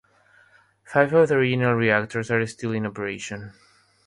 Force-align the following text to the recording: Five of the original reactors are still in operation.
Five 0.83 1.13
of 1.13 1.29
the 1.29 1.35
original 1.35 1.75
reactors 1.75 2.31
are 2.31 2.43
still 2.47 2.71
in 2.71 2.87
operation. 2.87 3.53